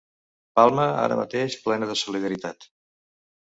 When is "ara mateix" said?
1.01-1.59